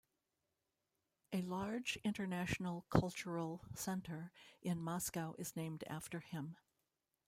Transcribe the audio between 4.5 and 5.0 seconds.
in